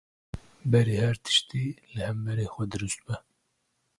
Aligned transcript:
Berî 0.71 0.95
her 1.05 1.17
tiştî, 1.25 1.63
li 1.93 2.01
hemberî 2.07 2.47
xwe 2.53 2.65
dirust 2.71 2.99
be. 3.05 3.15